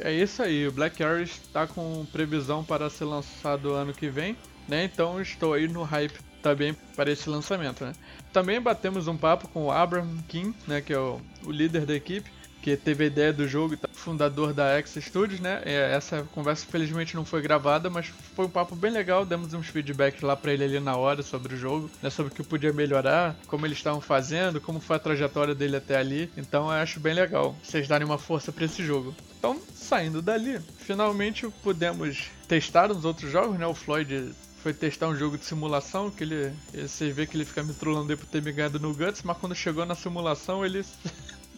[0.03, 4.35] É isso aí, o Black Ares está com previsão para ser lançado ano que vem,
[4.67, 4.83] né?
[4.83, 7.93] Então estou aí no hype também para esse lançamento, né?
[8.33, 10.81] Também batemos um papo com o Abraham King, né?
[10.81, 13.89] Que é o, o líder da equipe, que teve a ideia do jogo, e tá-
[13.93, 15.61] fundador da X Studios, né?
[15.65, 19.25] É, Essa conversa felizmente não foi gravada, mas foi um papo bem legal.
[19.25, 22.09] Demos uns feedbacks lá para ele ali na hora sobre o jogo, né?
[22.09, 25.97] Sobre o que podia melhorar, como eles estavam fazendo, como foi a trajetória dele até
[25.97, 26.31] ali.
[26.37, 29.13] Então eu acho bem legal vocês darem uma força para esse jogo.
[29.37, 33.65] Então, saindo dali, finalmente pudemos testar os outros jogos, né?
[33.65, 37.63] O Floyd foi testar um jogo de simulação, que ele, ele vê que ele fica
[37.63, 40.85] me trollando aí por ter me ganhado no Guts, mas quando chegou na simulação ele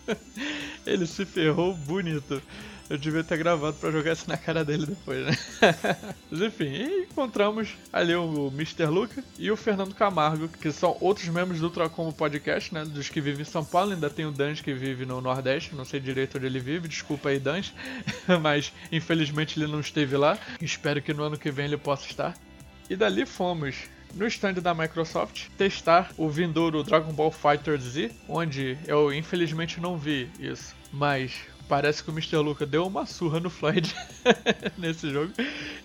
[0.86, 2.42] ele se ferrou bonito.
[2.90, 5.38] Eu devia ter gravado pra jogar isso na cara dele depois, né?
[6.30, 8.86] Mas enfim, encontramos ali o Mr.
[8.86, 12.84] Luca e o Fernando Camargo, que são outros membros do Ultracombo Podcast, né?
[12.84, 15.86] Dos que vivem em São Paulo, ainda tem o Dange que vive no Nordeste, não
[15.86, 17.74] sei direito onde ele vive, desculpa aí, Dange.
[18.42, 20.38] Mas infelizmente ele não esteve lá.
[20.62, 22.34] Espero que no ano que vem ele possa estar.
[22.90, 23.76] E dali fomos
[24.14, 29.98] no stand da Microsoft testar o vindouro Dragon Ball Fighter Z, onde eu infelizmente não
[29.98, 31.34] vi isso, mas
[31.68, 32.38] parece que o Mr.
[32.38, 33.94] Luca deu uma surra no Floyd
[34.78, 35.34] nesse jogo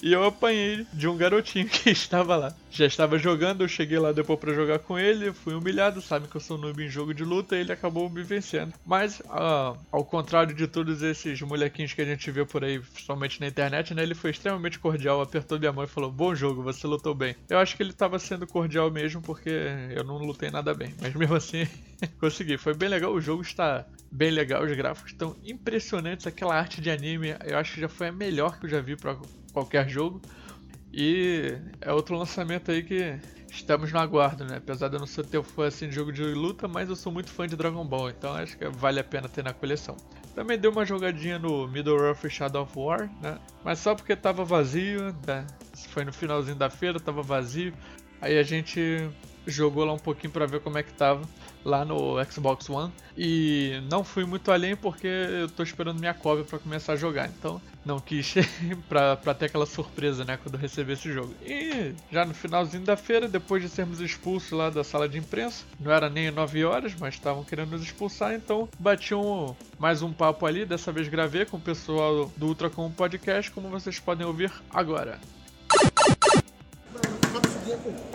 [0.03, 2.55] e eu apanhei de um garotinho que estava lá.
[2.71, 6.37] Já estava jogando, eu cheguei lá depois pra jogar com ele, fui humilhado, sabe que
[6.37, 8.73] eu sou noob em jogo de luta e ele acabou me vencendo.
[8.85, 13.41] Mas, ah, ao contrário de todos esses molequinhos que a gente vê por aí, principalmente
[13.41, 16.87] na internet, né, ele foi extremamente cordial, apertou minha mão e falou: Bom jogo, você
[16.87, 17.35] lutou bem.
[17.49, 19.51] Eu acho que ele estava sendo cordial mesmo porque
[19.91, 21.67] eu não lutei nada bem, mas mesmo assim
[22.21, 22.59] consegui.
[22.59, 26.91] Foi bem legal, o jogo está bem legal, os gráficos estão impressionantes, aquela arte de
[26.91, 29.17] anime eu acho que já foi a melhor que eu já vi para
[29.53, 30.21] qualquer jogo.
[30.93, 33.19] E é outro lançamento aí que
[33.51, 34.57] estamos no aguardo, né?
[34.57, 37.13] Apesar de eu não ser teu fã assim de jogo de luta, mas eu sou
[37.13, 39.97] muito fã de Dragon Ball, então acho que vale a pena ter na coleção.
[40.35, 43.39] Também dei uma jogadinha no Middle-earth Shadow of War, né?
[43.65, 45.47] Mas só porque tava vazio, né?
[45.89, 47.73] Foi no finalzinho da feira, tava vazio.
[48.21, 49.09] Aí a gente
[49.49, 51.23] jogou lá um pouquinho pra ver como é que tava
[51.65, 56.45] lá no Xbox One e não fui muito além porque eu tô esperando minha cópia
[56.45, 58.35] pra começar a jogar, então não quis
[58.89, 61.35] pra, pra ter aquela surpresa, né, quando receber esse jogo.
[61.45, 65.65] E já no finalzinho da feira, depois de sermos expulsos lá da sala de imprensa,
[65.81, 70.13] não era nem 9 horas, mas estavam querendo nos expulsar, então bati um, mais um
[70.13, 74.27] papo ali, dessa vez gravei com o pessoal do Ultra Com Podcast, como vocês podem
[74.27, 75.19] ouvir agora.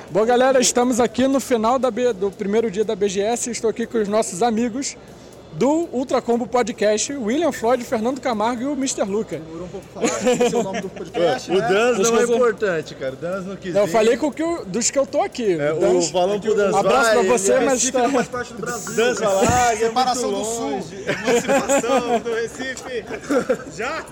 [0.09, 3.49] Bom, galera, estamos aqui no final da B- do primeiro dia da BGS.
[3.51, 4.95] Estou aqui com os nossos amigos
[5.53, 9.03] do Ultra Combo Podcast, William Floyd, Fernando Camargo e o Mr.
[9.03, 9.37] Luca.
[9.37, 11.67] Demorou um pouco pra falar, o nome do podcast, O né?
[11.67, 13.13] Dans não é importante, cara.
[13.13, 13.91] O Dans não quis Eu vir.
[13.91, 15.53] falei com o que eu- dos que eu tô aqui.
[15.59, 18.03] É, o Dans- falando pro Dans abraço vai, pra você, ele- mas Recife tá...
[18.03, 18.93] não faz parte do Brasil.
[18.95, 20.71] Dans vai lá, é Separação do Sul.
[20.71, 23.05] Emancipação do Recife.
[23.75, 24.05] Já?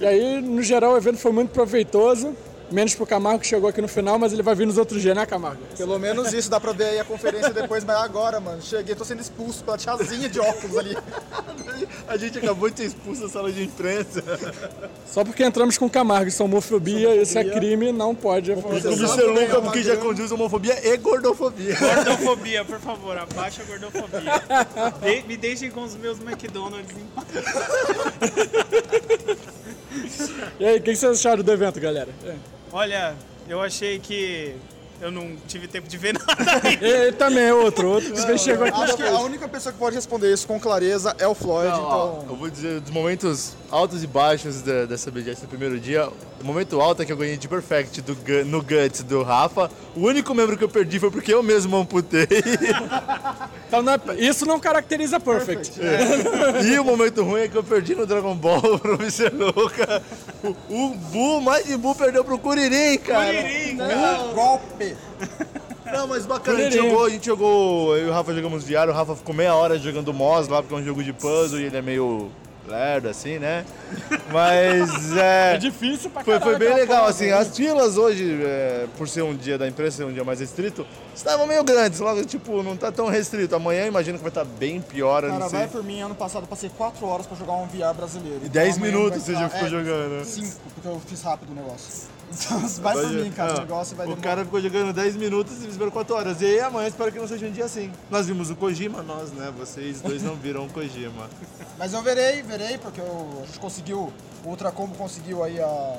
[0.00, 2.34] E aí, no geral, o evento foi muito proveitoso.
[2.72, 5.14] Menos pro Camargo que chegou aqui no final, mas ele vai vir nos outros dias,
[5.14, 5.60] né, Camargo?
[5.76, 9.04] Pelo menos isso, dá pra ver aí a conferência depois, mas agora, mano, cheguei, tô
[9.04, 10.96] sendo expulso pela tiazinha de óculos ali.
[12.08, 14.22] A gente acabou de ser expulso da sala de imprensa.
[15.06, 18.52] Só porque entramos com Camargo, isso é homofobia, isso é crime, não pode.
[18.54, 21.76] Luca, é uma porque já conduz homofobia e gordofobia.
[21.78, 24.32] Gordofobia, por favor, abaixa a gordofobia.
[25.02, 27.26] De- me deixem com os meus McDonald's em paz.
[30.58, 32.08] E aí, o que vocês acharam do evento, galera?
[32.24, 32.34] É.
[32.72, 33.14] Olha,
[33.48, 34.54] eu achei que
[35.00, 36.62] Eu não tive tempo de ver nada.
[36.80, 39.96] Ele também é outro, outro que chegou aqui Acho que a única pessoa que pode
[39.96, 42.26] responder isso com clareza é o Floyd, Não, então.
[42.30, 46.08] eu vou dizer dos momentos altos e baixos da- dessa BGS no primeiro dia.
[46.40, 49.70] O momento alto é que eu ganhei de Perfect do, no Guts do Rafa.
[49.96, 52.26] O único membro que eu perdi foi porque eu mesmo amputei.
[53.68, 55.80] Então não é- isso não caracteriza Perfect.
[56.62, 60.02] e o momento ruim é que eu perdi no Dragon Ball pro Vicelouca.
[60.42, 63.32] O, o Bu, mais de Bu, perdeu pro Kuririn, cara.
[64.34, 64.96] Golpe!
[65.84, 68.88] Não, mas bacana, a gente jogou, a gente jogou, eu e o Rafa jogamos VR,
[68.88, 71.64] o Rafa ficou meia hora jogando Moss lá, porque é um jogo de puzzle e
[71.64, 72.30] ele é meio
[72.66, 73.64] lerdo, assim, né?
[74.32, 75.54] Mas é...
[75.54, 77.34] É difícil pra Foi, caralho foi bem aquela legal, assim, né?
[77.34, 80.86] as filas hoje, é, por ser um dia da imprensa, ser um dia mais restrito,
[81.14, 83.54] estavam meio grandes, logo, tipo, não tá tão restrito.
[83.54, 86.70] Amanhã imagino que vai estar bem pior, Cara, vai por mim, ano passado eu passei
[86.70, 88.40] 4 horas pra jogar um VR brasileiro.
[88.44, 90.24] E 10 amanhã minutos você já ficou é, jogando, né?
[90.24, 92.08] 5, porque eu fiz rápido o negócio.
[92.80, 94.22] Vai por mim, cara, o negócio vai O demorar.
[94.28, 96.40] cara ficou jogando 10 minutos e esperou 4 horas.
[96.40, 97.92] E aí amanhã espero que não seja um dia assim.
[98.10, 99.52] Nós vimos o Kojima, nós, né?
[99.56, 101.28] Vocês dois não viram o Kojima.
[101.78, 104.12] Mas eu verei, verei, porque eu- a gente conseguiu,
[104.44, 105.96] o Ultra Combo conseguiu aí a.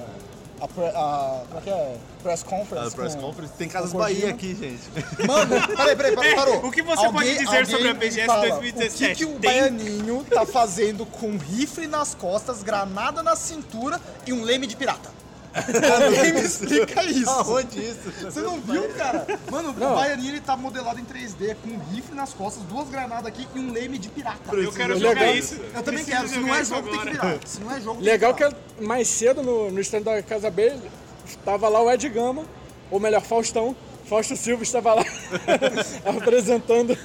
[0.62, 1.98] A, pre- a, como é que é?
[2.22, 2.88] Press Conference.
[2.88, 3.54] A press com- conference.
[3.58, 3.92] Tem Casas.
[3.92, 5.28] Bahia aqui, gente.
[5.28, 6.64] Mano, peraí, peraí, peraí, parou.
[6.66, 9.04] O que você pode dizer sobre a alguém BGS fala, 2017?
[9.04, 9.52] O que, que o Tem?
[9.52, 15.10] Baianinho tá fazendo com rifle nas costas, granada na cintura e um leme de pirata?
[15.54, 17.30] Alguém me explica isso.
[17.30, 18.12] Aonde isso?
[18.22, 19.28] Você não viu, cara?
[19.52, 23.26] Mano, o Baianinho ele tá modelado em 3D, com um rifle nas costas, duas granadas
[23.26, 24.56] aqui e um leme de pirata.
[24.56, 25.14] Eu quero Legal.
[25.14, 25.56] jogar isso.
[25.56, 26.28] Eu também Preciso quero.
[26.28, 27.40] Se não é jogo, tem que virar.
[27.46, 30.74] Se não é jogo, Legal que que mais cedo no, no stand da Casa B
[31.46, 32.44] tava lá o Ed Gama,
[32.92, 33.76] ou melhor, Faustão.
[34.06, 35.04] Fausto Silva estava lá
[36.06, 36.98] apresentando.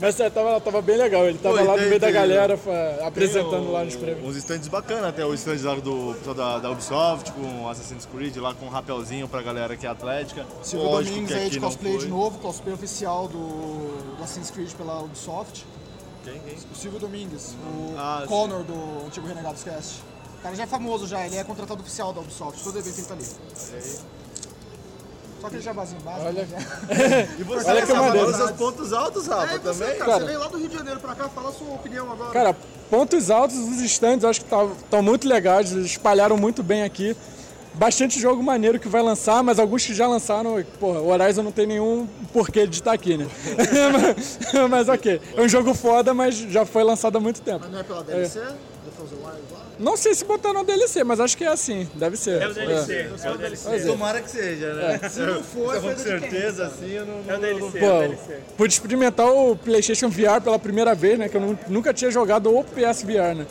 [0.00, 2.14] Mas é, tava, bem legal, ele tava Pô, e lá no tem- meio da tem-
[2.14, 4.28] galera fa- apresentando Tem lá nos prêmios.
[4.28, 8.36] Uns stands bacanas, até o stand lá do pessoal da, da Ubisoft, com Assassin's Creed,
[8.36, 10.44] lá com um rapelzinho pra galera que é atlética.
[10.62, 14.72] Silvio Lógico Domingos que aí de cosplay de novo, cosplay oficial do, do Assassin's Creed
[14.72, 15.64] pela Ubisoft.
[16.24, 16.54] Quem, quem?
[16.72, 18.28] O Silvio Domingues, o Ah, sim.
[18.28, 20.00] Connor do Antigo Renegados Cast.
[20.40, 23.06] O cara já é famoso já, ele é contratado oficial da Ubisoft, todo evento ele
[23.06, 23.24] tá ali.
[25.44, 26.26] Só aquele jabazinho básico.
[26.26, 26.46] Olha.
[27.38, 28.18] E você, Olha que maneiro.
[28.18, 29.98] agora os seus pontos altos, Rafa, É, e você, também?
[29.98, 30.18] cara, Cara.
[30.20, 32.30] você veio lá do Rio de Janeiro pra cá, fala a sua opinião agora.
[32.30, 32.56] Cara,
[32.90, 37.14] pontos altos, os stands acho que estão muito legais, eles espalharam muito bem aqui.
[37.74, 41.50] Bastante jogo maneiro que vai lançar, mas alguns que já lançaram, porra, o Horizon não
[41.52, 43.26] tem nenhum porquê de estar aqui, né?
[43.92, 44.38] mas,
[44.70, 47.60] mas ok, é um jogo foda, mas já foi lançado há muito tempo.
[47.62, 48.38] Mas não é pela DLC?
[48.40, 48.54] Lá?
[49.78, 52.40] Não sei se botaram no DLC, mas acho que é assim, deve ser.
[52.40, 53.08] É o DLC.
[53.24, 53.68] É o DLC.
[53.76, 53.78] É.
[53.80, 55.00] Tomara que seja, né?
[55.10, 57.14] Se não for, com foi do certeza, assim, eu não...
[57.26, 57.78] É o DLC.
[57.80, 58.38] Pô, É o DLC.
[58.56, 61.28] pude experimentar o PlayStation VR pela primeira vez, né?
[61.28, 63.46] Que eu nu- nunca tinha jogado o PSVR, né?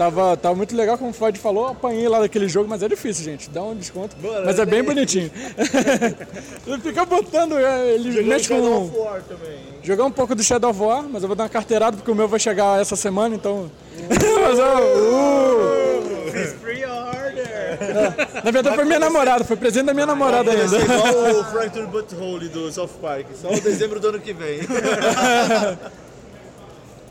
[0.00, 3.22] Tava, tava muito legal, como o Floyd falou, apanhei lá daquele jogo, mas é difícil,
[3.22, 3.50] gente.
[3.50, 4.16] Dá um desconto.
[4.46, 5.30] mas é bem bonitinho.
[6.66, 8.90] ele fica botando, é, ele mexe com.
[8.98, 9.58] War também.
[9.82, 12.14] Jogar um pouco do Shadow of War, mas eu vou dar uma carteirada porque o
[12.14, 13.70] meu vai chegar essa semana, então.
[14.08, 18.42] mas, ó, uh, Fiz pre-order.
[18.42, 20.78] na verdade foi minha namorada, foi presente da minha namorada Vai ainda.
[20.78, 24.60] ser igual o Fractured Butthole do South Park, só em dezembro do ano que vem.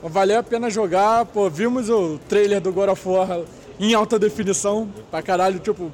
[0.02, 3.42] Valeu a pena jogar, pô, vimos o trailer do God of War
[3.80, 5.92] em alta definição, pra caralho, tipo.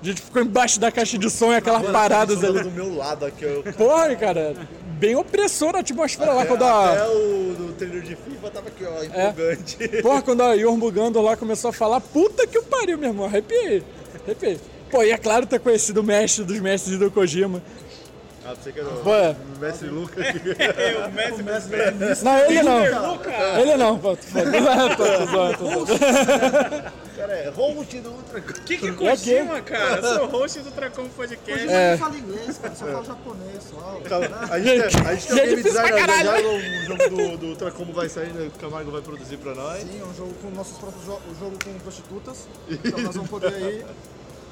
[0.00, 2.62] A gente ficou embaixo da caixa de som e aquelas paradas ali.
[2.62, 3.64] do meu lado aqui, eu...
[3.76, 4.54] Porra, cara,
[4.98, 6.92] bem opressora a atmosfera lá quando a.
[6.92, 9.76] Até o do trailer de FIFA tava aqui, ó, empolgante.
[10.02, 13.82] Porra, quando a Yormugando lá começou a falar, puta que o pariu, meu irmão, arrepiei.
[14.24, 14.60] Arrepiei.
[14.90, 17.60] Pô, e é claro ter conhecido o mestre dos mestres do Kojima.
[18.48, 20.24] Ah, você que era Pô, o mestre Lucas.
[20.26, 22.24] Eu, Messi, Messi.
[22.24, 22.84] não, ele não.
[23.60, 24.16] Ele não, tô.
[24.16, 24.24] Tô,
[24.96, 30.00] tô tô cara é host do Ultra Que que Kojima, cara?
[30.00, 31.64] Sou host do Tracom Podcast.
[31.64, 31.90] Hoje é.
[31.92, 34.00] não fala inglês, cara, só fala japonês, só.
[34.50, 37.70] A gente, a gente tem um É game designer, já, o jogo do, do Ultra
[37.70, 39.82] Combo vai sair, né, o Camargo vai produzir pra nós.
[39.82, 42.48] Sim, é um jogo com nossos próprios jo um jogo com prostitutas.
[42.88, 43.84] Então nós vamos poder aí.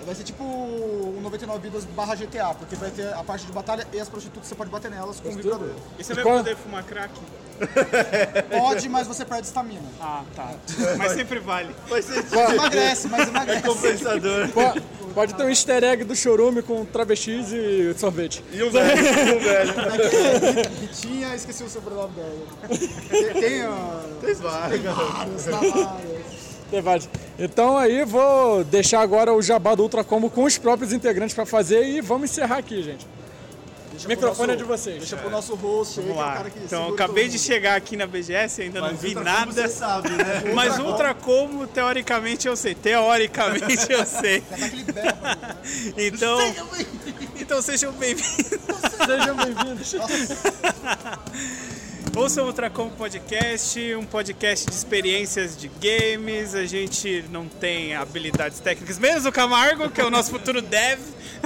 [0.07, 3.85] Vai ser tipo o 99 vidas barra GTA, porque vai ter a parte de batalha
[3.92, 5.71] e as prostitutas você pode bater nelas com um vibrador.
[5.99, 7.12] E você vai Qual- poder fumar crack?
[8.51, 9.81] Pode, mas você perde estamina.
[9.99, 10.51] Ah, tá.
[10.99, 11.75] Mas sempre vale.
[11.88, 13.62] Vai ser Emagrece, mas emagrece.
[13.62, 14.49] compensador.
[14.53, 14.81] Pô,
[15.14, 18.45] Pode ter um easter egg do chorume com travestis e sorvete.
[18.53, 19.73] E um velho, e um velho.
[20.83, 22.37] Ritinha, esqueci o sobrenome dela.
[23.09, 24.83] Tem, tem, ó, Tem várias.
[24.83, 26.15] vários, tá vários.
[27.38, 31.46] Então aí vou deixar agora o jabá do Ultra Combo com os próprios integrantes pra
[31.46, 33.07] fazer e vamos encerrar aqui, gente.
[33.90, 34.98] Deixa O microfone pro é de vocês.
[34.98, 36.37] Deixa pro nosso host aí, que é o Vamos lá.
[36.37, 39.52] cara que Então, acabei de chegar aqui na BGS, ainda não vi Ultra Combo nada.
[39.52, 40.42] Você sabe, né?
[40.55, 42.74] Mas Ultra Como, teoricamente eu sei.
[42.74, 44.42] Teoricamente eu sei.
[44.42, 45.57] Tá né?
[45.96, 46.38] Então,
[47.40, 48.46] Então sejam bem-vindos.
[49.07, 49.94] Sejam bem-vindos.
[52.14, 56.55] Ouça o Ultracom Podcast, um podcast de experiências de games.
[56.55, 61.01] A gente não tem habilidades técnicas, menos o Camargo, que é o nosso futuro dev,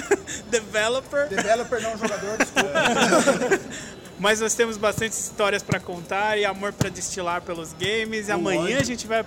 [0.51, 1.29] developer.
[1.29, 2.71] Developer não jogador, desculpa.
[4.19, 8.29] Mas nós temos bastante histórias para contar e amor para destilar pelos games.
[8.29, 9.25] E amanhã a gente vai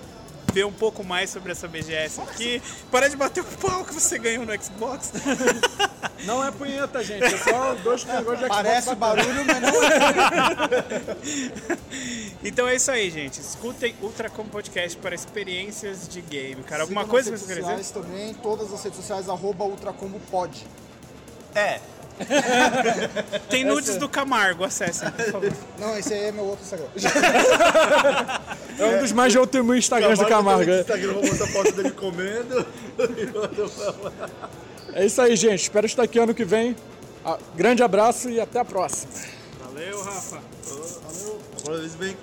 [0.53, 2.61] ver um pouco mais sobre essa BGS aqui.
[2.91, 5.11] Para de bater o pau que você ganhou no Xbox.
[6.25, 7.23] Não é punheta, gente.
[7.23, 11.77] É só dois negócios de Xbox Parece barulho, mas não é.
[12.43, 13.41] Então é isso aí, gente.
[13.41, 16.61] Escutem Ultracom Podcast para experiências de game.
[16.63, 17.83] Cara, alguma Siga coisa que nas você redes quer dizer?
[17.83, 20.65] sociais também, todas as redes sociais, arroba Ultracombo pode.
[21.55, 21.79] É.
[23.49, 25.53] Tem nudes do Camargo, acessem, por favor.
[25.79, 26.87] Não, esse aí é meu outro Instagram.
[28.79, 30.65] É um dos mais de últimos Instagrams do Camargo.
[30.65, 30.81] No é.
[30.81, 32.65] Instagram, vou mostrar foto dele comendo.
[34.95, 35.63] É isso aí, gente.
[35.63, 36.75] Espero estar aqui ano que vem.
[37.25, 39.11] Ah, Grande abraço e até a próxima.
[39.65, 40.39] Valeu, Rafa.
[41.59, 42.15] Agora eles vêm.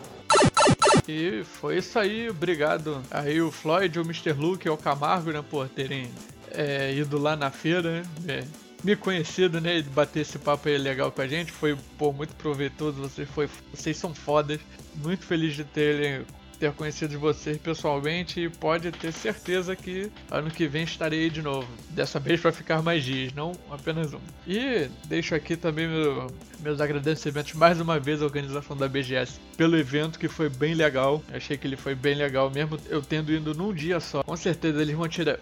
[1.08, 4.32] E foi isso aí, obrigado aí o Floyd, o Mr.
[4.32, 6.08] Luke e o Camargo, né, por terem
[6.52, 8.44] é, ido lá na feira, né, é,
[8.82, 13.00] me conhecido, né, bater esse papo aí legal com a gente, foi, pô, muito proveitoso,
[13.00, 14.60] vocês, foi, vocês são fodas,
[14.94, 16.24] muito feliz de terem
[16.60, 21.66] ter conhecido vocês pessoalmente e pode ter certeza que ano que vem estarei de novo.
[21.88, 24.20] Dessa vez para ficar mais dias, não apenas um.
[24.46, 26.26] E deixo aqui também meu-
[26.60, 31.22] meus agradecimentos mais uma vez à organização da BGS pelo evento que foi bem legal.
[31.32, 34.22] Achei que ele foi bem legal mesmo eu tendo ido num dia só.
[34.22, 34.94] Com certeza eles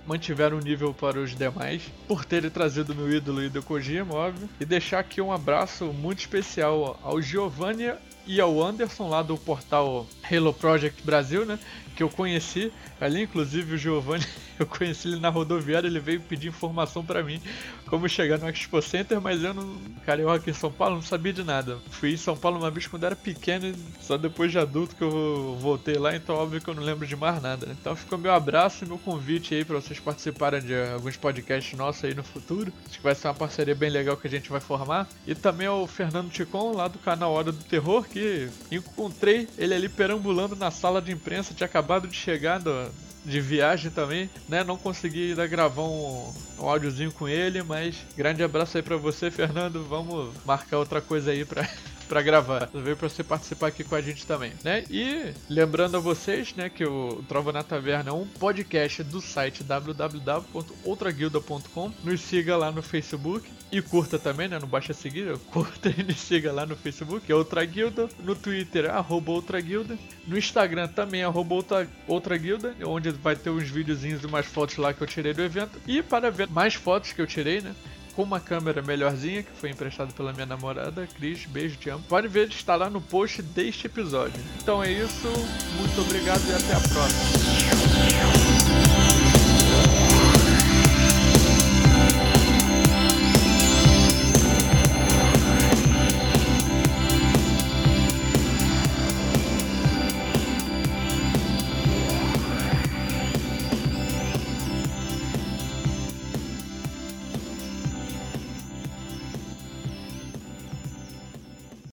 [0.06, 4.48] mantiveram o nível para os demais por terem trazido meu ídolo Hideo Kojima, óbvio.
[4.60, 7.92] E deixar aqui um abraço muito especial ao Giovanni
[8.28, 11.58] e ao Anderson lá do portal Halo Project Brasil, né?
[11.98, 12.72] Que eu conheci.
[13.00, 14.24] Ali, inclusive, o Giovanni,
[14.56, 17.42] eu conheci ele na rodoviária, ele veio pedir informação pra mim
[17.88, 19.76] como chegar no Expo Center, mas eu não.
[20.06, 21.78] Eu aqui em São Paulo não sabia de nada.
[21.90, 25.56] Fui em São Paulo uma vez quando era pequeno, só depois de adulto que eu
[25.60, 27.66] voltei lá, então óbvio que eu não lembro de mais nada.
[27.66, 27.76] né?
[27.80, 32.04] Então ficou meu abraço e meu convite aí pra vocês participarem de alguns podcasts nossos
[32.04, 32.72] aí no futuro.
[32.86, 35.08] Acho que vai ser uma parceria bem legal que a gente vai formar.
[35.26, 39.88] E também ao Fernando Ticon, lá do canal Hora do Terror, que encontrei ele ali
[39.88, 42.90] perambulando na sala de imprensa, tinha acabado de chegar do,
[43.24, 44.62] de viagem também, né?
[44.62, 49.30] Não consegui ainda gravar um, um áudiozinho com ele, mas grande abraço aí pra você,
[49.30, 49.84] Fernando.
[49.84, 51.68] Vamos marcar outra coisa aí pra.
[52.08, 54.82] Pra gravar, veio pra você participar aqui com a gente também, né?
[54.90, 59.62] E lembrando a vocês, né, que o Trova na Taverna é um podcast do site
[59.62, 61.92] www.outraguilda.com.
[62.02, 64.58] Nos siga lá no Facebook e curta também, né?
[64.58, 68.90] Não baixa seguir, curta e nos siga lá no Facebook, é Outra Guilda, no Twitter,
[68.90, 74.22] arroba Outra Guilda, no Instagram também, arroba Outra, Outra Guilda, onde vai ter uns videozinhos
[74.22, 75.78] e umas fotos lá que eu tirei do evento.
[75.86, 77.74] E para ver mais fotos que eu tirei, né?
[78.18, 82.02] Com uma câmera melhorzinha, que foi emprestada pela minha namorada, Cris, beijo, te amo.
[82.08, 84.42] Pode ver, está lá no post deste episódio.
[84.60, 85.28] Então é isso,
[85.76, 88.57] muito obrigado e até a próxima.